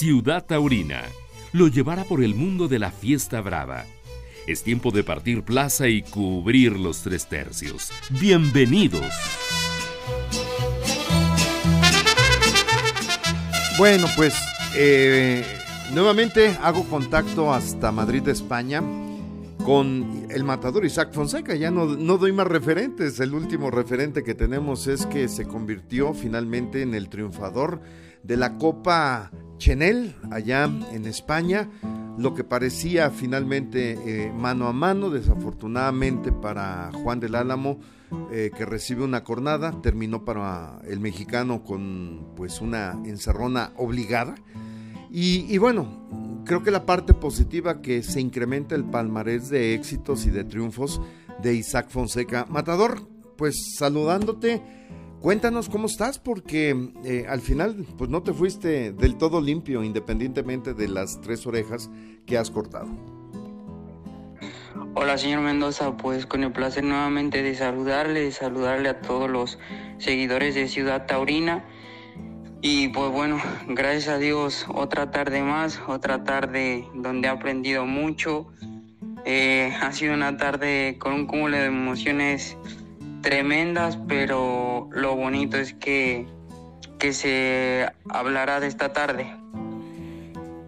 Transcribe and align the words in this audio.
Ciudad 0.00 0.46
Taurina 0.46 1.02
lo 1.52 1.68
llevará 1.68 2.04
por 2.04 2.24
el 2.24 2.34
mundo 2.34 2.68
de 2.68 2.78
la 2.78 2.90
fiesta 2.90 3.42
brava. 3.42 3.84
Es 4.46 4.62
tiempo 4.62 4.92
de 4.92 5.04
partir 5.04 5.42
plaza 5.42 5.88
y 5.88 6.00
cubrir 6.00 6.78
los 6.78 7.02
tres 7.02 7.28
tercios. 7.28 7.90
Bienvenidos. 8.08 9.12
Bueno, 13.76 14.06
pues 14.16 14.34
eh, 14.74 15.44
nuevamente 15.92 16.56
hago 16.62 16.84
contacto 16.84 17.52
hasta 17.52 17.92
Madrid, 17.92 18.26
España, 18.26 18.82
con 19.66 20.26
el 20.30 20.44
matador 20.44 20.86
Isaac 20.86 21.12
Fonseca. 21.12 21.54
Ya 21.56 21.70
no, 21.70 21.84
no 21.84 22.16
doy 22.16 22.32
más 22.32 22.46
referentes. 22.46 23.20
El 23.20 23.34
último 23.34 23.70
referente 23.70 24.24
que 24.24 24.34
tenemos 24.34 24.86
es 24.86 25.04
que 25.04 25.28
se 25.28 25.44
convirtió 25.44 26.14
finalmente 26.14 26.80
en 26.80 26.94
el 26.94 27.10
triunfador 27.10 27.82
de 28.22 28.36
la 28.36 28.58
Copa 28.58 29.30
Chenel 29.58 30.16
allá 30.30 30.64
en 30.64 31.06
España. 31.06 31.68
Lo 32.18 32.34
que 32.34 32.44
parecía 32.44 33.10
finalmente 33.10 33.92
eh, 34.04 34.32
mano 34.32 34.66
a 34.66 34.72
mano, 34.72 35.10
desafortunadamente 35.10 36.32
para 36.32 36.90
Juan 36.92 37.20
del 37.20 37.34
Álamo, 37.34 37.78
eh, 38.32 38.50
que 38.56 38.66
recibe 38.66 39.04
una 39.04 39.22
cornada, 39.22 39.80
terminó 39.82 40.24
para 40.24 40.80
el 40.86 41.00
mexicano 41.00 41.62
con 41.62 42.32
pues 42.36 42.60
una 42.60 42.92
encerrona 43.04 43.72
obligada. 43.76 44.34
Y, 45.10 45.46
y, 45.52 45.58
bueno, 45.58 46.42
creo 46.44 46.62
que 46.62 46.70
la 46.70 46.86
parte 46.86 47.14
positiva 47.14 47.80
que 47.80 48.02
se 48.02 48.20
incrementa 48.20 48.74
el 48.74 48.84
palmarés 48.84 49.48
de 49.48 49.74
éxitos 49.74 50.26
y 50.26 50.30
de 50.30 50.44
triunfos 50.44 51.00
de 51.42 51.54
Isaac 51.54 51.88
Fonseca. 51.88 52.46
Matador, 52.48 53.08
pues 53.36 53.74
saludándote 53.76 54.62
Cuéntanos 55.20 55.68
cómo 55.68 55.86
estás, 55.86 56.18
porque 56.18 56.92
eh, 57.04 57.26
al 57.28 57.42
final 57.42 57.84
pues 57.98 58.08
no 58.08 58.22
te 58.22 58.32
fuiste 58.32 58.90
del 58.92 59.18
todo 59.18 59.42
limpio, 59.42 59.84
independientemente 59.84 60.72
de 60.72 60.88
las 60.88 61.20
tres 61.20 61.46
orejas 61.46 61.90
que 62.24 62.38
has 62.38 62.50
cortado. 62.50 62.88
Hola 64.94 65.18
señor 65.18 65.42
Mendoza, 65.42 65.94
pues 65.98 66.24
con 66.24 66.42
el 66.42 66.52
placer 66.52 66.84
nuevamente 66.84 67.42
de 67.42 67.54
saludarle, 67.54 68.32
saludarle 68.32 68.88
a 68.88 69.02
todos 69.02 69.28
los 69.28 69.58
seguidores 69.98 70.54
de 70.54 70.68
Ciudad 70.68 71.04
Taurina. 71.04 71.66
Y 72.62 72.88
pues 72.88 73.12
bueno, 73.12 73.38
gracias 73.68 74.08
a 74.08 74.18
Dios, 74.18 74.64
otra 74.72 75.10
tarde 75.10 75.42
más, 75.42 75.80
otra 75.86 76.24
tarde 76.24 76.88
donde 76.94 77.28
he 77.28 77.30
aprendido 77.30 77.84
mucho. 77.84 78.46
Eh, 79.26 79.70
ha 79.82 79.92
sido 79.92 80.14
una 80.14 80.38
tarde 80.38 80.96
con 80.98 81.12
un 81.12 81.26
cúmulo 81.26 81.58
de 81.58 81.66
emociones 81.66 82.56
tremendas, 83.22 83.98
pero 84.08 84.88
lo 84.92 85.16
bonito 85.16 85.56
es 85.56 85.74
que, 85.74 86.26
que 86.98 87.12
se 87.12 87.88
hablará 88.08 88.60
de 88.60 88.66
esta 88.66 88.92
tarde. 88.92 89.40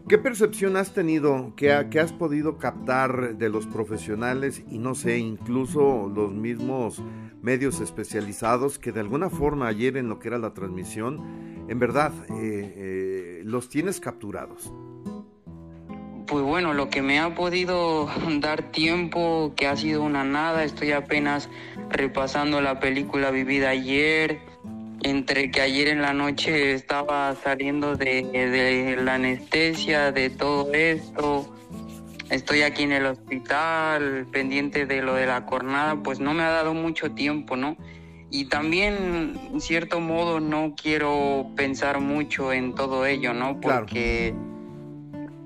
¿Qué 0.09 0.19
percepción 0.19 0.77
has 0.77 0.93
tenido, 0.93 1.55
que, 1.57 1.73
has 1.73 2.13
podido 2.13 2.59
captar 2.59 3.39
de 3.39 3.49
los 3.49 3.67
profesionales 3.67 4.63
y 4.69 4.77
no 4.77 4.95
sé, 4.95 5.17
incluso 5.17 6.11
los 6.15 6.33
mismos 6.33 7.03
medios 7.41 7.81
especializados 7.81 8.79
que 8.79 8.93
de 8.93 9.01
alguna 9.01 9.31
forma 9.31 9.69
ayer 9.69 9.97
en 9.97 10.11
lo 10.11 10.19
que 10.19 10.29
era 10.29 10.39
la 10.39 10.53
transmisión, 10.53 11.65
en 11.67 11.79
verdad, 11.79 12.13
eh, 12.29 12.75
eh, 12.77 13.43
los 13.47 13.71
tienes 13.71 14.01
capturados? 14.01 14.71
Pues 16.33 16.45
bueno, 16.47 16.73
lo 16.73 16.89
que 16.89 17.03
me 17.03 17.21
ha 17.21 17.35
podido 17.35 18.09
dar 18.41 18.63
tiempo, 18.63 19.53
que 19.55 19.67
ha 19.67 19.77
sido 19.77 20.03
una 20.03 20.25
nada, 20.25 20.65
estoy 20.65 20.93
apenas 20.93 21.51
repasando 21.91 22.63
la 22.63 22.81
película 22.81 23.31
vivida 23.31 23.69
ayer, 23.69 24.41
entre 25.03 25.51
que 25.51 25.61
ayer 25.61 25.89
en 25.89 26.01
la 26.01 26.15
noche 26.15 26.73
estaba 26.73 27.37
saliendo 27.37 27.97
de, 27.97 28.97
la 28.99 29.17
anestesia, 29.17 30.11
de 30.11 30.31
todo 30.31 30.73
esto, 30.73 31.55
estoy 32.31 32.63
aquí 32.63 32.85
en 32.85 32.93
el 32.93 33.05
hospital, 33.05 34.27
pendiente 34.33 34.87
de 34.87 35.03
lo 35.03 35.13
de 35.13 35.27
la 35.27 35.45
cornada, 35.45 35.97
pues 35.97 36.19
no 36.19 36.33
me 36.33 36.45
ha 36.45 36.51
dado 36.51 36.73
mucho 36.73 37.11
tiempo, 37.11 37.59
¿no? 37.59 37.77
Y 38.31 38.47
también, 38.47 39.39
en 39.53 39.61
cierto 39.61 40.01
modo, 40.01 40.41
no 40.41 40.73
quiero 40.83 41.49
pensar 41.57 42.01
mucho 42.01 42.55
en 42.55 42.75
todo 42.75 43.05
ello, 43.05 43.35
¿no? 43.35 43.61
Porque 43.61 44.35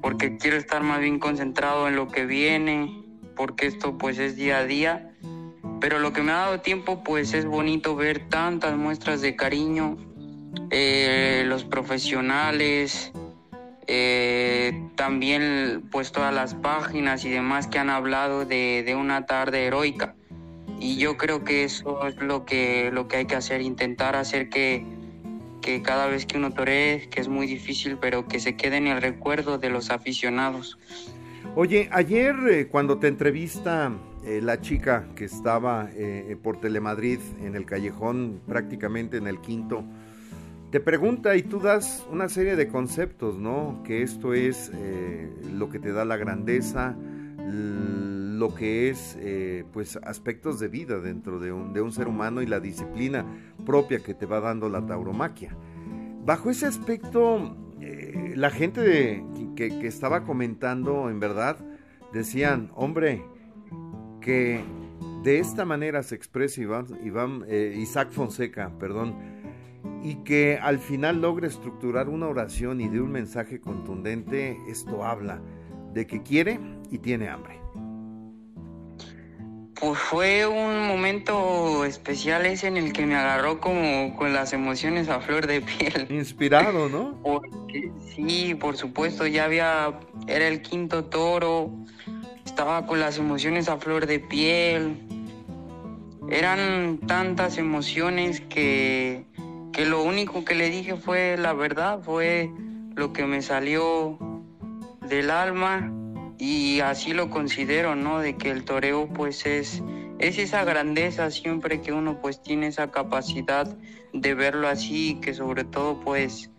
porque 0.07 0.37
quiero 0.37 0.57
estar 0.57 0.85
más 0.85 1.01
bien 1.01 1.19
concentrado 1.19 1.89
en 1.89 1.97
lo 1.97 2.07
que 2.07 2.27
viene, 2.27 3.03
porque 3.35 3.67
esto 3.67 3.99
pues 3.99 4.21
es 4.21 4.37
día 4.37 4.59
a 4.59 4.65
día. 4.65 5.11
Pero 5.81 5.99
lo 5.99 6.13
que 6.13 6.23
me 6.23 6.31
ha 6.31 6.37
dado 6.37 6.61
tiempo 6.61 7.03
pues 7.03 7.35
es 7.35 7.45
bonito 7.45 7.97
ver 7.97 8.29
tantas 8.29 8.77
muestras 8.77 9.21
de 9.21 9.35
cariño, 9.35 9.97
eh, 10.71 11.43
los 11.49 11.65
profesionales, 11.65 13.11
eh, 13.89 14.81
también 14.95 15.89
pues 15.91 16.13
todas 16.13 16.33
las 16.33 16.55
páginas 16.55 17.25
y 17.25 17.31
demás 17.31 17.67
que 17.67 17.81
han 17.81 17.91
hablado 17.91 18.45
de, 18.45 18.85
de, 18.87 18.95
una 18.95 19.27
tarde 19.27 19.67
heroica. 19.67 20.15
Y 20.79 20.99
yo 20.99 21.17
creo 21.17 21.43
que 21.43 21.65
eso 21.65 22.07
es 22.07 22.15
lo 22.19 22.45
que, 22.45 22.91
lo 22.93 23.09
que 23.09 23.17
hay 23.17 23.27
que 23.27 23.35
hacer, 23.35 23.61
intentar 23.61 24.15
hacer 24.15 24.51
que 24.51 24.87
que 25.67 25.83
cada 25.83 26.07
vez 26.07 26.27
que 26.27 26.39
uno 26.39 26.53
toree, 26.53 27.09
que 27.11 27.21
es 27.21 27.27
muy 27.27 27.49
difícil, 27.49 27.99
pero 28.01 28.29
que 28.29 28.39
se 28.39 28.55
quede 28.55 28.77
en 28.77 28.87
el 28.87 29.03
recuerdo 29.03 29.59
de 29.59 29.69
los 29.69 29.91
aficionados. 29.91 30.79
Oye, 31.57 31.89
ayer 31.91 32.37
eh, 32.49 32.69
cuando 32.69 32.99
te 32.99 33.09
entrevista 33.09 33.91
eh, 34.25 34.41
la 34.41 34.61
chica 34.61 35.09
que 35.17 35.25
estaba 35.25 35.91
eh, 35.93 36.37
por 36.41 36.61
Telemadrid 36.61 37.19
en 37.43 37.57
el 37.57 37.67
callejón, 37.67 38.41
prácticamente 38.47 39.17
en 39.17 39.27
el 39.27 39.41
quinto, 39.41 39.83
te 40.71 40.79
pregunta 40.79 41.35
y 41.35 41.43
tú 41.43 41.59
das 41.59 42.07
una 42.13 42.29
serie 42.29 42.55
de 42.55 42.69
conceptos, 42.69 43.37
¿no? 43.37 43.83
Que 43.85 44.03
esto 44.03 44.35
es 44.35 44.71
lo 45.53 45.69
que 45.69 45.79
te 45.79 45.93
da 45.93 46.05
la 46.05 46.17
grandeza, 46.17 46.97
lo 47.39 48.55
que 48.55 48.91
es 48.91 49.17
pues 49.73 49.97
aspectos 50.03 50.59
de 50.59 50.69
vida 50.69 50.99
dentro 50.99 51.39
de 51.39 51.53
un, 51.53 51.73
de 51.73 51.81
un 51.81 51.93
ser 51.93 52.09
humano 52.09 52.43
y 52.43 52.47
la 52.47 52.59
disciplina 52.59 53.25
propia 53.67 53.99
que 53.99 54.15
te 54.15 54.25
va 54.25 54.41
dando 54.41 54.71
la 54.71 54.87
tauromaquia. 54.87 55.55
Bajo 56.25 56.49
ese 56.49 56.65
aspecto, 56.65 57.55
eh, 57.81 58.33
la 58.35 58.51
gente 58.51 59.23
que, 59.55 59.87
estaba 59.87 60.25
comentando, 60.25 61.11
en 61.11 61.21
verdad, 61.21 61.59
decían, 62.13 62.71
hombre, 62.75 63.23
que 64.23 64.65
de 65.23 65.39
esta 65.39 65.67
manera 65.67 66.03
se 66.03 66.15
expresa 66.15 66.63
Iván, 66.63 67.45
eh, 67.47 67.77
Isaac 67.79 68.11
Fonseca, 68.13 68.73
perdón, 68.79 69.15
y 70.03 70.17
que 70.25 70.59
al 70.61 70.79
final 70.79 71.21
logre 71.21 71.49
estructurar 71.49 72.09
una 72.09 72.29
oración 72.29 72.81
y 72.81 72.89
de 72.89 73.01
un 73.01 73.13
mensaje 73.13 73.61
contundente, 73.61 74.57
esto 74.69 75.05
habla 75.05 75.43
de 75.93 76.07
que 76.07 76.23
quiere 76.23 76.61
y 76.91 76.99
tiene 76.99 77.29
hambre. 77.29 77.66
Pues 79.79 79.99
fue 79.99 80.47
un 80.47 80.89
momento 80.89 81.85
especial 81.85 82.47
ese 82.47 82.67
en 82.67 82.79
el 82.79 82.95
que 82.95 83.05
me 83.05 83.15
agarró 83.15 83.61
como 83.61 84.17
con 84.17 84.33
las 84.33 84.55
emociones 84.55 85.11
a 85.11 85.21
flor 85.21 85.47
de 85.47 85.61
piel. 85.61 86.07
Inspirado, 86.11 86.89
¿no? 86.89 87.21
sí, 88.15 88.55
por 88.55 88.79
supuesto, 88.79 89.27
ya 89.27 89.45
había, 89.45 90.01
era 90.27 90.49
el 90.49 90.63
quinto 90.63 91.05
toro, 91.05 91.71
estaba 92.47 92.87
con 92.87 93.01
las 93.01 93.19
emociones 93.19 93.69
a 93.69 93.77
flor 93.77 94.07
de 94.07 94.19
piel. 94.19 94.97
Eran 96.31 96.99
tantas 97.07 97.59
emociones 97.59 98.41
que, 98.41 99.27
que 99.75 99.85
lo 99.85 100.03
único 100.03 100.45
que 100.45 100.55
le 100.55 100.71
dije 100.71 100.97
fue 100.97 101.37
la 101.37 101.53
verdad, 101.53 102.01
fue 102.03 102.51
lo 102.95 103.13
que 103.13 103.27
me 103.27 103.43
salió 103.43 104.19
del 105.07 105.31
alma 105.31 105.93
y 106.39 106.81
así 106.81 107.15
lo 107.15 107.31
considero, 107.31 107.95
¿no? 107.95 108.19
De 108.21 108.37
que 108.37 108.51
el 108.51 108.65
toreo 108.65 109.09
pues 109.09 109.47
es, 109.47 109.83
es 110.19 110.39
esa 110.39 110.65
grandeza 110.65 111.31
siempre 111.31 111.81
que 111.81 111.93
uno 111.93 112.21
pues 112.21 112.43
tiene 112.43 112.67
esa 112.69 112.91
capacidad 112.91 113.77
de 114.13 114.35
verlo 114.35 114.69
así, 114.69 115.19
que 115.21 115.35
sobre 115.35 115.65
todo 115.65 116.01
pues 116.01 116.51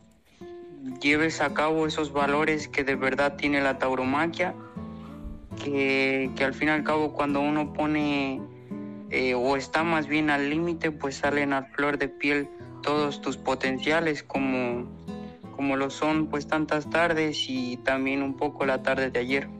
lleves 1.01 1.41
a 1.41 1.53
cabo 1.53 1.85
esos 1.85 2.11
valores 2.11 2.67
que 2.67 2.83
de 2.83 2.95
verdad 2.95 3.35
tiene 3.35 3.61
la 3.61 3.77
tauromaquia, 3.77 4.55
que, 5.63 6.31
al 6.39 6.53
fin 6.53 6.69
y 6.69 6.71
al 6.71 6.83
cabo 6.83 7.13
cuando 7.13 7.41
uno 7.41 7.73
pone 7.73 8.41
eh, 9.09 9.33
o 9.33 9.57
está 9.57 9.83
más 9.83 10.07
bien 10.07 10.29
al 10.29 10.49
límite 10.49 10.91
pues 10.91 11.15
salen 11.15 11.53
a 11.53 11.63
flor 11.63 11.97
de 11.97 12.09
piel 12.09 12.49
todos 12.83 13.21
tus 13.21 13.37
potenciales 13.37 14.23
como, 14.23 14.87
como 15.55 15.75
lo 15.75 15.89
son 15.89 16.27
pues 16.27 16.47
tantas 16.47 16.89
tardes 16.89 17.45
y 17.47 17.77
también 17.77 18.21
un 18.21 18.35
poco 18.35 18.65
la 18.65 18.81
tarde 18.83 19.09
de 19.09 19.19
ayer. 19.19 19.56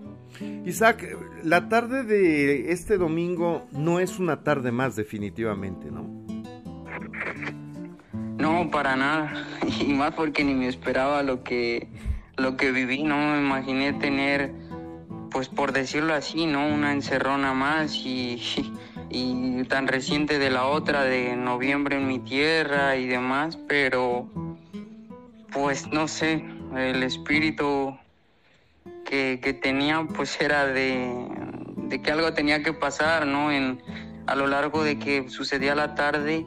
Isaac, 0.66 1.18
la 1.44 1.70
tarde 1.70 2.04
de 2.04 2.72
este 2.72 2.98
domingo 2.98 3.68
no 3.72 4.00
es 4.00 4.20
una 4.20 4.44
tarde 4.44 4.72
más 4.72 4.96
definitivamente, 4.96 5.90
¿no? 5.92 6.08
No, 8.38 8.70
para 8.72 8.96
nada. 8.96 9.46
Y 9.80 9.94
más 9.94 10.14
porque 10.14 10.44
ni 10.44 10.54
me 10.54 10.68
esperaba 10.68 11.24
lo 11.24 11.44
que, 11.44 11.88
lo 12.38 12.58
que 12.58 12.72
viví, 12.72 13.04
no 13.04 13.18
me 13.18 13.40
imaginé 13.40 13.94
tener, 13.94 14.52
pues 15.30 15.50
por 15.50 15.72
decirlo 15.72 16.14
así, 16.14 16.46
¿no? 16.46 16.68
Una 16.68 16.94
encerrona 16.94 17.54
más 17.54 17.94
y, 17.96 18.42
y 19.10 19.64
tan 19.66 19.88
reciente 19.88 20.40
de 20.40 20.50
la 20.50 20.66
otra, 20.66 21.04
de 21.04 21.36
noviembre 21.36 21.98
en 21.98 22.08
mi 22.08 22.20
tierra 22.20 22.96
y 22.96 23.08
demás, 23.08 23.58
pero 23.68 24.30
pues 25.52 25.88
no 25.92 26.08
sé, 26.08 26.44
El 26.76 27.04
espíritu 27.04 27.98
que, 29.08 29.40
que 29.42 29.54
tenía 29.54 30.06
pues 30.16 30.40
era 30.42 30.66
de, 30.66 31.10
de, 31.78 32.02
que 32.02 32.12
algo 32.12 32.34
tenía 32.34 32.62
que 32.62 32.74
pasar, 32.74 33.26
¿no? 33.26 33.52
En, 33.52 33.82
a 34.28 34.36
lo 34.36 34.48
largo 34.48 34.84
de 34.84 35.00
que 35.00 35.30
sucedía 35.30 35.74
la 35.76 35.96
tarde, 35.96 36.46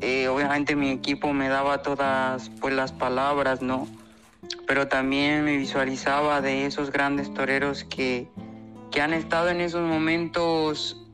eh, 0.00 0.28
obviamente 0.28 0.74
mi 0.74 0.90
equipo 0.90 1.32
me 1.32 1.48
daba 1.48 1.82
todas 1.82 2.50
pues 2.60 2.74
las 2.74 2.92
palabras, 2.92 3.60
¿no? 3.60 3.86
Pero 4.66 4.88
también 4.88 5.44
me 5.44 5.58
visualizaba 5.58 6.40
de 6.40 6.64
esos 6.64 6.90
grandes 6.90 7.32
toreros 7.34 7.84
que, 7.84 8.28
que 8.90 9.02
han 9.02 9.12
estado 9.12 9.50
en 9.50 9.60
esos 9.60 9.86
momentos 9.86 11.06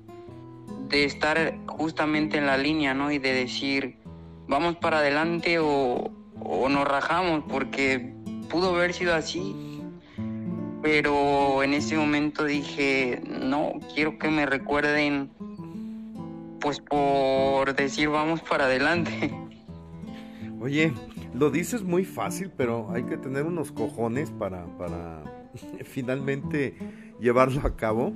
de 0.89 1.05
estar 1.05 1.57
justamente 1.67 2.39
en 2.39 2.47
la 2.47 2.57
línea, 2.57 2.95
¿no? 2.95 3.11
Y 3.11 3.19
de 3.19 3.33
decir, 3.33 3.99
vamos 4.47 4.77
para 4.77 4.99
adelante 4.99 5.59
o, 5.59 6.13
o 6.41 6.69
nos 6.69 6.87
rajamos, 6.87 7.43
porque 7.49 8.15
pudo 8.49 8.75
haber 8.75 8.93
sido 8.93 9.15
así, 9.15 9.70
pero 10.83 11.63
en 11.63 11.75
ese 11.75 11.97
momento 11.97 12.45
dije, 12.45 13.23
no, 13.27 13.73
quiero 13.95 14.19
que 14.19 14.29
me 14.29 14.47
recuerden, 14.47 15.31
pues 16.61 16.81
por 16.81 17.75
decir, 17.75 18.09
vamos 18.09 18.41
para 18.41 18.65
adelante. 18.65 19.33
Oye, 20.61 20.93
lo 21.35 21.51
dices 21.51 21.83
muy 21.83 22.05
fácil, 22.05 22.51
pero 22.57 22.91
hay 22.91 23.05
que 23.05 23.17
tener 23.17 23.45
unos 23.45 23.73
cojones 23.73 24.31
para, 24.31 24.65
para 24.77 25.23
finalmente 25.85 26.77
llevarlo 27.21 27.67
a 27.67 27.77
cabo. 27.77 28.13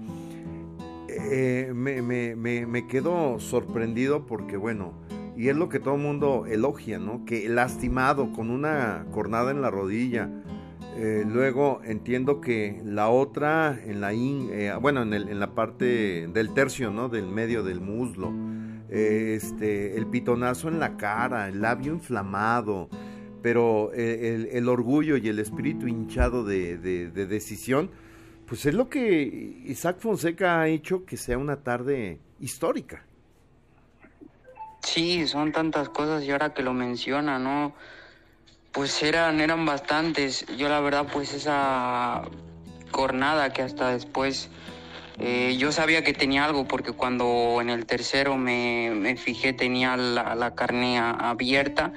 Eh, 1.08 1.70
me, 1.74 2.02
me, 2.02 2.34
me, 2.34 2.66
me 2.66 2.86
quedo 2.86 3.38
sorprendido 3.38 4.26
porque, 4.26 4.56
bueno, 4.56 4.94
y 5.36 5.48
es 5.48 5.56
lo 5.56 5.68
que 5.68 5.80
todo 5.80 5.94
el 5.94 6.00
mundo 6.00 6.46
elogia, 6.46 6.98
¿no? 6.98 7.24
Que 7.24 7.48
lastimado 7.48 8.32
con 8.32 8.50
una 8.50 9.06
cornada 9.10 9.50
en 9.50 9.62
la 9.62 9.70
rodilla. 9.70 10.30
Eh, 10.96 11.24
luego 11.26 11.80
entiendo 11.84 12.40
que 12.40 12.80
la 12.84 13.08
otra 13.08 13.76
en 13.84 14.00
la 14.00 14.14
in, 14.14 14.48
eh, 14.52 14.72
bueno 14.80 15.02
en, 15.02 15.12
el, 15.12 15.28
en, 15.28 15.40
la 15.40 15.54
parte 15.54 16.28
del 16.28 16.54
tercio, 16.54 16.90
¿no? 16.90 17.08
Del 17.08 17.26
medio 17.26 17.64
del 17.64 17.80
muslo. 17.80 18.32
Eh, 18.88 19.34
este, 19.36 19.96
el 19.96 20.06
pitonazo 20.06 20.68
en 20.68 20.78
la 20.78 20.96
cara, 20.96 21.48
el 21.48 21.60
labio 21.60 21.92
inflamado, 21.92 22.88
pero 23.42 23.92
el, 23.92 24.48
el 24.52 24.68
orgullo 24.68 25.16
y 25.16 25.28
el 25.28 25.40
espíritu 25.40 25.88
hinchado 25.88 26.44
de 26.44 26.78
decisión, 26.78 27.90
pues 28.46 28.64
es 28.64 28.74
lo 28.74 28.88
que 28.88 29.62
Isaac 29.64 29.96
Fonseca 29.98 30.60
ha 30.60 30.68
hecho 30.68 31.04
que 31.04 31.16
sea 31.16 31.38
una 31.38 31.56
tarde 31.56 32.20
histórica. 32.38 33.04
Sí, 34.84 35.26
son 35.26 35.50
tantas 35.50 35.88
cosas 35.88 36.22
y 36.24 36.30
ahora 36.30 36.52
que 36.52 36.62
lo 36.62 36.72
menciona, 36.72 37.38
¿no? 37.38 37.74
Pues 38.74 39.04
eran, 39.04 39.40
eran 39.40 39.64
bastantes. 39.64 40.44
Yo 40.58 40.68
la 40.68 40.80
verdad, 40.80 41.06
pues 41.12 41.32
esa 41.32 42.22
cornada 42.90 43.52
que 43.52 43.62
hasta 43.62 43.90
después 43.90 44.50
eh, 45.20 45.56
yo 45.56 45.70
sabía 45.70 46.02
que 46.02 46.12
tenía 46.12 46.44
algo 46.44 46.66
porque 46.66 46.90
cuando 46.90 47.58
en 47.60 47.70
el 47.70 47.86
tercero 47.86 48.36
me, 48.36 48.90
me 48.92 49.16
fijé 49.16 49.52
tenía 49.52 49.96
la, 49.96 50.34
la 50.34 50.56
carne 50.56 50.98
abierta, 50.98 51.92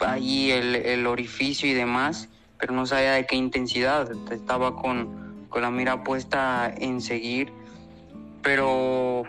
ahí 0.00 0.50
el, 0.50 0.76
el, 0.76 1.06
orificio 1.06 1.66
y 1.66 1.72
demás, 1.72 2.28
pero 2.58 2.74
no 2.74 2.84
sabía 2.84 3.12
de 3.12 3.24
qué 3.24 3.36
intensidad. 3.36 4.10
Estaba 4.30 4.76
con, 4.76 5.46
con 5.48 5.62
la 5.62 5.70
mira 5.70 6.04
puesta 6.04 6.70
en 6.76 7.00
seguir, 7.00 7.54
pero 8.42 9.22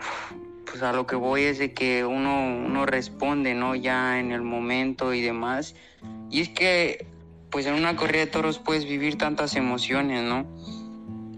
pues 0.66 0.82
a 0.82 0.92
lo 0.92 1.06
que 1.06 1.16
voy 1.16 1.44
es 1.44 1.58
de 1.58 1.72
que 1.72 2.04
uno, 2.04 2.44
uno 2.44 2.84
responde, 2.84 3.54
¿no? 3.54 3.74
Ya 3.74 4.20
en 4.20 4.32
el 4.32 4.42
momento 4.42 5.14
y 5.14 5.22
demás. 5.22 5.74
Y 6.32 6.40
es 6.40 6.48
que, 6.48 7.06
pues 7.50 7.66
en 7.66 7.74
una 7.74 7.94
corrida 7.94 8.20
de 8.20 8.26
toros 8.26 8.58
puedes 8.58 8.86
vivir 8.86 9.18
tantas 9.18 9.54
emociones, 9.54 10.24
¿no? 10.24 10.46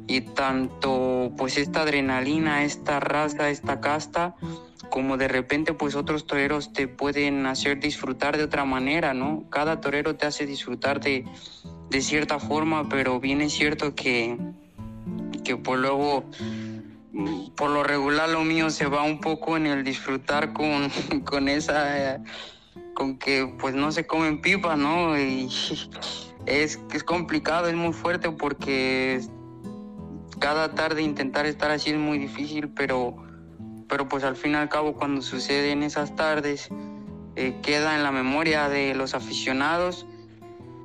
Y 0.07 0.21
tanto, 0.21 1.33
pues 1.37 1.59
esta 1.59 1.83
adrenalina, 1.83 2.63
esta 2.63 3.01
raza, 3.01 3.51
esta 3.51 3.81
casta, 3.81 4.37
como 4.91 5.17
de 5.17 5.27
repente, 5.27 5.73
pues 5.73 5.97
otros 5.97 6.29
toreros 6.29 6.73
te 6.73 6.87
pueden 6.87 7.45
hacer 7.47 7.81
disfrutar 7.81 8.37
de 8.37 8.45
otra 8.45 8.65
manera, 8.65 9.15
¿no? 9.15 9.45
Cada 9.51 9.81
torero 9.81 10.15
te 10.15 10.27
hace 10.27 10.47
disfrutar 10.47 11.01
de, 11.01 11.25
de 11.91 12.01
cierta 12.01 12.39
forma, 12.39 12.89
pero 12.89 13.19
bien 13.19 13.41
es 13.41 13.53
cierto 13.53 13.97
que, 13.97 14.39
que 15.43 15.57
pues 15.57 15.81
luego 15.81 16.25
por 17.57 17.71
lo 17.71 17.83
regular 17.83 18.29
lo 18.29 18.45
mío 18.45 18.71
se 18.71 18.87
va 18.87 19.03
un 19.03 19.21
poco 19.21 19.57
en 19.57 19.67
el 19.67 19.83
disfrutar 19.83 20.53
con, 20.53 20.91
con 21.25 21.49
esa, 21.49 22.21
con 22.95 23.19
que 23.19 23.53
pues 23.59 23.75
no 23.75 23.93
se 23.93 24.07
comen 24.07 24.41
pipas, 24.41 24.79
¿no? 24.79 25.19
Y 25.19 25.49
es, 26.47 26.81
es 26.93 27.05
complicado, 27.05 27.69
es 27.69 27.75
muy 27.75 27.93
fuerte 27.93 28.31
porque 28.31 29.21
cada 30.39 30.75
tarde 30.75 31.03
intentar 31.03 31.47
estar 31.47 31.71
así 31.71 31.91
es 31.91 31.97
muy 31.97 32.19
difícil, 32.19 32.69
pero, 32.69 33.17
pero 33.89 34.09
pues 34.09 34.25
al 34.25 34.37
fin 34.37 34.53
y 34.53 34.57
al 34.57 34.69
cabo 34.69 34.95
cuando 34.95 35.23
sucede 35.23 35.73
en 35.73 35.83
esas 35.83 36.15
tardes 36.17 36.69
eh, 37.37 37.57
queda 37.63 37.97
en 37.97 38.03
la 38.03 38.13
memoria 38.13 38.69
de 38.69 38.95
los 38.95 39.15
aficionados, 39.15 40.07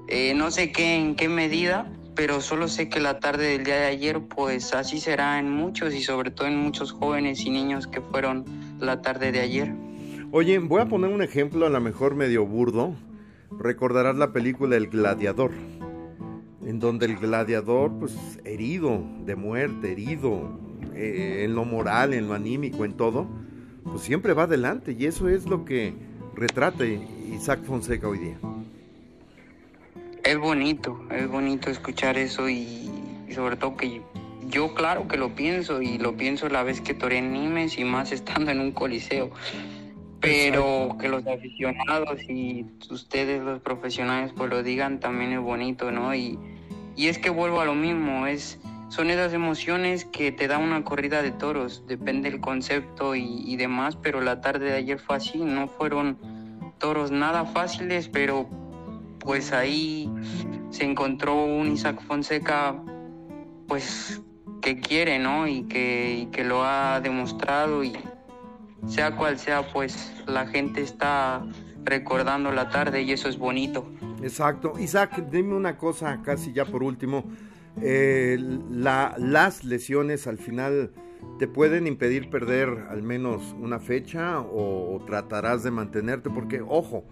eh, 0.08 0.34
no 0.36 0.52
sé 0.52 0.72
qué, 0.72 0.96
en 0.96 1.16
qué 1.16 1.30
medida, 1.30 1.92
pero 2.16 2.42
solo 2.42 2.68
sé 2.68 2.90
que 2.90 3.00
la 3.00 3.20
tarde 3.20 3.48
del 3.48 3.64
día 3.64 3.76
de 3.76 3.86
ayer 3.86 4.20
pues 4.22 4.74
así 4.74 5.00
será 5.00 5.40
en 5.40 5.52
muchos 5.52 5.94
y 5.94 6.02
sobre 6.02 6.32
todo 6.32 6.48
en 6.48 6.58
muchos 6.58 6.92
jóvenes 6.92 7.42
y 7.42 7.50
niños 7.50 7.88
que 7.88 8.02
fueron 8.02 8.46
la 8.80 9.02
tarde 9.02 9.32
de 9.32 9.42
ayer. 9.42 9.89
Oye, 10.32 10.60
voy 10.60 10.82
a 10.82 10.86
poner 10.86 11.12
un 11.12 11.22
ejemplo 11.22 11.66
a 11.66 11.70
lo 11.70 11.82
mejor 11.82 12.16
medio 12.16 12.46
burdo. 12.46 12.94
Recordarás 13.58 14.16
la 14.16 14.32
película 14.32 14.78
El 14.78 14.88
Gladiador, 14.88 15.52
en 16.66 16.80
donde 16.80 17.08
el 17.08 17.18
gladiador 17.18 17.92
pues 18.00 18.40
herido 18.46 19.04
de 19.26 19.36
muerte, 19.36 19.92
herido 19.92 20.60
eh, 20.94 21.42
en 21.46 21.56
lo 21.56 21.66
moral, 21.66 22.14
en 22.14 22.28
lo 22.28 22.36
anímico, 22.36 22.86
en 22.86 22.94
todo, 22.94 23.28
pues 23.84 24.04
siempre 24.04 24.34
va 24.34 24.44
adelante 24.44 24.96
y 24.98 25.08
eso 25.08 25.30
es 25.30 25.48
lo 25.48 25.66
que 25.66 25.96
retrata 26.36 26.86
Isaac 26.86 27.64
Fonseca 27.64 28.08
hoy 28.08 28.20
día 28.20 28.38
es 30.30 30.38
bonito, 30.38 31.04
es 31.10 31.28
bonito 31.28 31.72
escuchar 31.72 32.16
eso 32.20 32.48
y, 32.50 32.92
y, 33.28 33.34
sobre 33.34 33.56
todo 33.56 33.76
que 33.76 34.02
yo 34.48 34.76
claro 34.76 35.08
que 35.08 35.18
lo 35.18 35.34
pienso 35.34 35.82
y 35.82 35.98
lo 35.98 36.16
pienso 36.18 36.50
la 36.50 36.62
vez 36.62 36.82
que 36.82 36.94
toré 36.94 37.20
Nimes 37.22 37.80
y 37.80 37.84
más 37.84 38.12
estando 38.12 38.52
en 38.52 38.60
un 38.60 38.72
coliseo. 38.72 39.32
Pero 40.22 40.98
que 41.00 41.08
los 41.08 41.26
aficionados 41.26 42.22
y 42.30 42.66
ustedes 42.90 43.42
los 43.42 43.62
profesionales 43.62 44.34
pues 44.36 44.50
lo 44.50 44.64
digan 44.64 45.00
también 45.00 45.34
es 45.34 45.40
bonito, 45.40 45.92
¿no? 45.92 46.14
Y, 46.14 46.38
y 46.96 47.08
es 47.08 47.18
que 47.18 47.30
vuelvo 47.30 47.62
a 47.62 47.66
lo 47.66 47.76
mismo, 47.76 48.28
es 48.28 48.60
son 48.90 49.12
esas 49.12 49.34
emociones 49.34 50.04
que 50.04 50.32
te 50.32 50.48
da 50.48 50.58
una 50.58 50.84
corrida 50.84 51.22
de 51.22 51.32
toros, 51.32 51.84
depende 51.88 52.32
del 52.32 52.42
concepto 52.42 53.16
y, 53.16 53.44
y 53.46 53.56
demás, 53.56 53.96
pero 53.96 54.20
la 54.20 54.42
tarde 54.42 54.72
de 54.72 54.78
ayer 54.78 55.00
fue 55.00 55.18
así, 55.18 55.38
no 55.38 55.68
fueron 55.68 56.18
toros 56.80 57.12
nada 57.12 57.46
fáciles, 57.46 58.10
pero 58.10 58.50
pues 59.20 59.54
ahí 59.54 60.10
se 60.72 60.86
encontró 60.86 61.36
un 61.36 61.72
Isaac 61.72 62.02
Fonseca, 62.08 62.76
pues 63.68 64.22
que 64.62 64.80
quiere, 64.80 65.20
¿no? 65.20 65.48
Y 65.48 65.64
que, 65.64 66.22
y 66.22 66.26
que 66.28 66.44
lo 66.44 66.64
ha 66.64 67.00
demostrado 67.00 67.84
y 67.84 67.94
sea 68.88 69.16
cual 69.16 69.38
sea, 69.38 69.72
pues 69.72 70.14
la 70.28 70.48
gente 70.48 70.82
está 70.82 71.46
recordando 71.84 72.52
la 72.52 72.70
tarde 72.70 73.02
y 73.02 73.12
eso 73.12 73.30
es 73.30 73.38
bonito. 73.38 73.86
Exacto. 74.22 74.74
Isaac, 74.80 75.30
dime 75.32 75.56
una 75.56 75.78
cosa 75.78 76.22
casi 76.24 76.54
ya 76.54 76.66
por 76.66 76.84
último. 76.84 77.24
Eh, 77.82 78.38
la, 78.70 79.16
las 79.18 79.64
lesiones 79.64 80.28
al 80.28 80.38
final 80.38 80.92
te 81.38 81.48
pueden 81.48 81.88
impedir 81.88 82.30
perder 82.30 82.88
al 82.90 83.02
menos 83.02 83.56
una 83.60 83.80
fecha 83.80 84.42
o, 84.42 84.96
o 84.96 85.06
tratarás 85.06 85.64
de 85.64 85.72
mantenerte 85.72 86.30
porque, 86.30 86.62
ojo, 86.62 87.06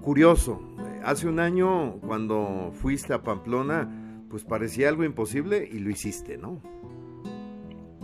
curioso, 0.00 0.60
hace 1.04 1.28
un 1.28 1.38
año 1.38 2.00
cuando 2.00 2.72
fuiste 2.80 3.12
a 3.12 3.22
Pamplona, 3.22 3.88
pues 4.30 4.44
parecía 4.44 4.88
algo 4.88 5.04
imposible 5.04 5.68
y 5.70 5.78
lo 5.78 5.90
hiciste, 5.90 6.38
¿no? 6.38 6.60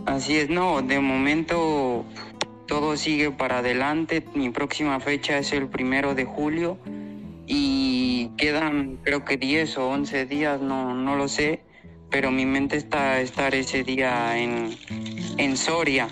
Así 0.05 0.37
es, 0.37 0.49
no, 0.49 0.81
de 0.81 0.99
momento 0.99 2.05
todo 2.71 2.95
sigue 2.95 3.31
para 3.31 3.57
adelante. 3.57 4.23
Mi 4.33 4.49
próxima 4.49 4.97
fecha 5.01 5.37
es 5.37 5.51
el 5.51 5.67
primero 5.67 6.15
de 6.15 6.23
julio 6.23 6.77
y 7.45 8.29
quedan 8.37 8.97
creo 9.03 9.25
que 9.25 9.35
10 9.35 9.77
o 9.77 9.89
11 9.89 10.25
días, 10.25 10.61
no, 10.61 10.93
no 10.93 11.17
lo 11.17 11.27
sé, 11.27 11.63
pero 12.09 12.31
mi 12.31 12.45
mente 12.45 12.77
está 12.77 13.19
estar 13.19 13.53
ese 13.55 13.83
día 13.83 14.37
en, 14.37 14.73
en 15.37 15.57
Soria, 15.57 16.07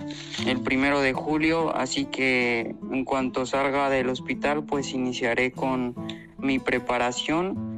el 0.45 0.59
primero 0.59 0.99
de 0.99 1.13
julio, 1.13 1.73
así 1.73 2.03
que 2.03 2.75
en 2.91 3.05
cuanto 3.05 3.45
salga 3.45 3.89
del 3.89 4.09
hospital, 4.09 4.65
pues 4.65 4.91
iniciaré 4.91 5.53
con 5.53 5.95
mi 6.37 6.59
preparación 6.59 7.68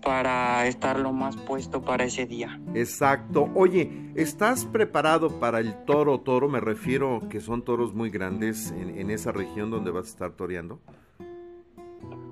para 0.00 0.66
estar 0.66 0.98
lo 0.98 1.12
más 1.12 1.36
puesto 1.36 1.82
para 1.82 2.04
ese 2.04 2.26
día. 2.26 2.60
Exacto. 2.74 3.50
Oye, 3.54 4.12
¿estás 4.14 4.64
preparado 4.64 5.40
para 5.40 5.60
el 5.60 5.84
toro 5.84 6.20
toro? 6.20 6.48
Me 6.48 6.60
refiero 6.60 7.22
que 7.28 7.40
son 7.40 7.62
toros 7.62 7.94
muy 7.94 8.10
grandes 8.10 8.70
en, 8.70 8.98
en 8.98 9.10
esa 9.10 9.32
región 9.32 9.70
donde 9.70 9.90
vas 9.90 10.06
a 10.06 10.08
estar 10.08 10.32
toreando. 10.32 10.80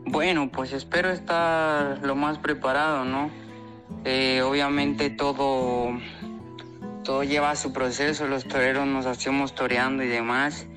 Bueno, 0.06 0.50
pues 0.50 0.72
espero 0.72 1.10
estar 1.10 1.98
lo 2.02 2.14
más 2.14 2.38
preparado, 2.38 3.04
¿no? 3.04 3.30
Eh, 4.04 4.42
obviamente 4.42 5.10
todo, 5.10 5.88
todo 7.04 7.24
lleva 7.24 7.54
su 7.56 7.72
proceso, 7.72 8.26
los 8.26 8.46
toreros 8.46 8.86
nos 8.86 9.06
hacemos 9.06 9.54
toreando 9.54 10.02
y 10.02 10.08
demás. 10.08 10.67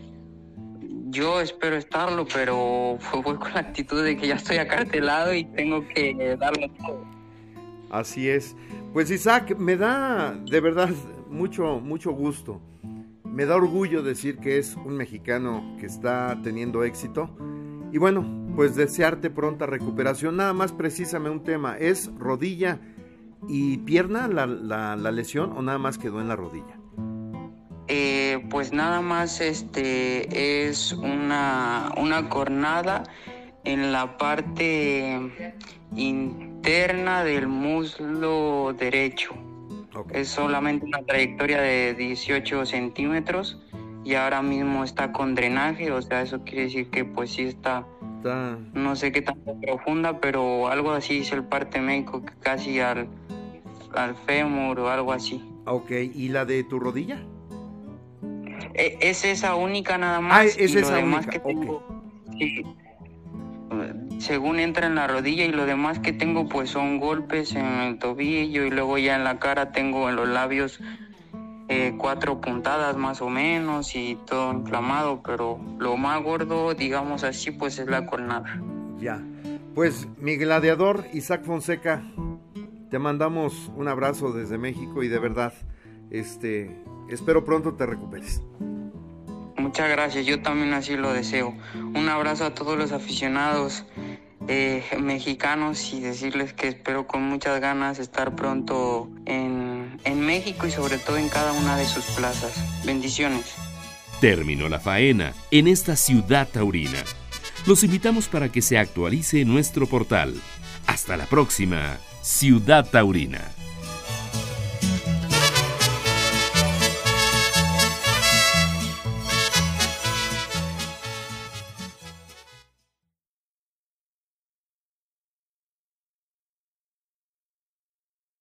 Yo 1.12 1.42
espero 1.42 1.76
estarlo, 1.76 2.26
pero 2.34 2.98
voy 3.24 3.36
con 3.36 3.54
la 3.54 3.60
actitud 3.60 4.02
de 4.02 4.16
que 4.16 4.28
ya 4.28 4.36
estoy 4.36 4.58
acartelado 4.58 5.34
y 5.34 5.44
tengo 5.44 5.86
que 5.90 6.38
darlo 6.40 6.70
todo. 6.80 7.06
Así 7.90 8.30
es. 8.30 8.56
Pues 8.94 9.12
Isaac, 9.12 9.58
me 9.58 9.76
da 9.76 10.34
de 10.34 10.62
verdad 10.62 10.90
mucho, 11.30 11.82
mucho 11.82 12.12
gusto. 12.12 12.62
Me 13.26 13.46
da 13.46 13.58
orgullo 13.58 14.04
decir 14.04 14.38
que 14.38 14.58
es 14.58 14.76
un 14.76 14.96
mexicano 14.96 15.76
que 15.80 15.86
está 15.86 16.40
teniendo 16.44 16.86
éxito. 16.86 17.30
Y 17.92 17.98
bueno, 17.98 18.26
pues 18.56 18.76
desearte 18.76 19.30
pronta 19.30 19.66
recuperación. 19.66 20.38
Nada 20.38 20.54
más 20.54 20.72
precisame 20.72 21.30
un 21.30 21.44
tema. 21.44 21.78
¿Es 21.78 22.10
rodilla 22.18 22.80
y 23.50 23.80
pierna 23.80 24.30
la, 24.30 24.46
la, 24.46 25.12
lesión 25.12 25.52
o 25.58 25.62
nada 25.62 25.78
más 25.78 25.98
quedó 25.98 26.22
en 26.22 26.30
la 26.30 26.38
rodilla? 26.38 26.81
Eh, 27.94 28.42
pues 28.50 28.72
nada 28.72 29.02
más 29.02 29.42
este 29.42 30.70
es 30.70 30.94
una, 30.94 31.92
una 31.98 32.30
cornada 32.30 33.04
en 33.66 33.92
la 33.92 34.18
parte 34.18 35.20
interna 35.98 37.26
del 37.26 37.50
muslo 37.50 38.74
derecho. 38.80 39.34
Es 40.14 40.30
solamente 40.30 40.86
una 40.86 41.04
trayectoria 41.04 41.60
de 41.60 41.94
18 41.94 42.66
centímetros 42.66 43.60
y 44.06 44.14
ahora 44.14 44.42
mismo 44.42 44.86
está 44.86 45.12
con 45.12 45.36
drenaje, 45.36 45.92
o 45.92 46.02
sea, 46.02 46.22
eso 46.22 46.46
quiere 46.46 46.64
decir 46.64 46.90
que 46.92 47.04
pues 47.04 47.32
sí 47.32 47.44
está, 47.44 47.86
no 48.74 48.96
sé 48.96 49.12
qué 49.12 49.22
tan 49.22 49.36
profunda, 49.62 50.22
pero 50.22 50.70
algo 50.70 50.92
así 50.92 51.16
dice 51.16 51.36
el 51.36 51.44
parte 51.44 51.82
médico, 51.82 52.24
que 52.26 52.32
casi 52.40 52.80
al, 52.80 53.10
al 53.94 54.16
fémur 54.16 54.80
o 54.80 54.90
algo 54.90 55.12
así. 55.12 55.44
Ok, 55.66 55.92
¿y 55.92 56.30
la 56.30 56.46
de 56.46 56.64
tu 56.64 56.80
rodilla? 56.80 57.22
E, 58.74 58.98
es 59.02 59.26
esa 59.26 59.56
única 59.56 59.98
nada 59.98 60.22
más. 60.22 60.38
Ah, 60.38 60.44
es 60.46 60.76
esa 60.76 61.00
única. 61.00 61.30
Que 61.30 61.40
tengo, 61.40 61.84
sí, 62.38 62.64
según 64.20 64.60
entra 64.60 64.88
en 64.88 64.96
la 64.96 65.08
rodilla 65.08 65.46
y 65.46 65.52
lo 65.52 65.66
demás 65.66 66.00
que 66.00 66.14
tengo 66.14 66.48
pues 66.48 66.70
son 66.70 67.00
golpes 67.00 67.56
en 67.56 67.66
el 67.66 68.00
tobillo 68.00 68.66
y 68.66 68.70
luego 68.70 68.98
ya 68.98 69.16
en 69.16 69.24
la 69.24 69.40
cara 69.40 69.72
tengo 69.72 70.10
en 70.10 70.16
los 70.16 70.28
labios 70.28 70.80
eh, 71.70 71.96
cuatro 71.98 72.42
puntadas 72.42 72.98
más 72.98 73.22
o 73.22 73.30
menos 73.30 73.96
y 73.96 74.18
todo 74.28 74.52
inflamado, 74.52 75.24
pero 75.24 75.60
lo 75.80 75.96
más 75.96 76.22
gordo, 76.22 76.74
digamos 76.74 77.24
así, 77.24 77.52
pues 77.52 77.80
es 77.80 77.88
la 77.88 78.06
cornada. 78.06 78.62
Ya, 79.00 79.24
pues 79.74 80.08
mi 80.18 80.36
gladiador 80.36 81.06
Isaac 81.14 81.44
Fonseca, 81.44 82.04
te 82.90 83.00
mandamos 83.00 83.72
un 83.78 83.88
abrazo 83.88 84.34
desde 84.34 84.58
México 84.58 85.02
y 85.02 85.08
de 85.08 85.18
verdad, 85.18 85.54
este, 86.10 86.76
espero 87.16 87.44
pronto 87.44 87.74
te 87.74 87.86
recuperes. 87.86 88.42
Muchas 89.58 89.90
gracias, 89.90 90.26
yo 90.26 90.42
también 90.42 90.74
así 90.74 90.98
lo 90.98 91.14
deseo. 91.14 91.56
Un 91.76 92.10
abrazo 92.10 92.46
a 92.46 92.54
todos 92.54 92.78
los 92.78 92.92
aficionados 92.92 93.86
eh, 94.48 94.84
mexicanos 95.00 95.94
y 95.94 96.02
decirles 96.02 96.54
que 96.54 96.68
espero 96.68 97.08
con 97.08 97.24
muchas 97.24 97.62
ganas 97.62 98.00
estar 98.00 98.36
pronto 98.36 99.10
en, 99.26 100.00
en 100.04 100.20
México 100.20 100.66
y 100.68 100.72
sobre 100.72 100.98
todo 100.98 101.18
en 101.18 101.30
cada 101.30 101.54
una 101.54 101.78
de 101.78 101.86
sus 101.86 102.04
plazas. 102.06 102.86
Bendiciones. 102.86 103.56
Terminó 104.20 104.68
la 104.68 104.80
faena 104.80 105.34
en 105.52 105.68
esta 105.68 105.96
ciudad 105.96 106.48
taurina. 106.48 107.04
Los 107.66 107.84
invitamos 107.84 108.28
para 108.28 108.50
que 108.50 108.62
se 108.62 108.78
actualice 108.78 109.46
nuestro 109.46 109.86
portal. 109.86 110.36
Hasta 110.88 111.16
la 111.18 111.26
próxima, 111.28 111.98
Ciudad 112.22 112.90
Taurina. 112.90 113.42